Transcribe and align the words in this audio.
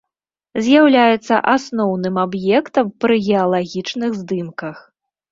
З'яўляюцца 0.67 1.35
асноўным 1.55 2.15
аб'ектам 2.23 2.89
пры 3.05 3.17
геалагічных 3.27 4.17
здымках. 4.23 4.75